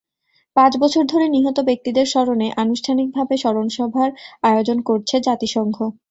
[0.55, 4.09] পাঁচ বছর ধরে নিহত ব্যক্তিদের স্মরণে আনুষ্ঠানিকভাবে স্মরণসভার
[4.43, 5.75] আয়োজন করছে জাতিসংঘ।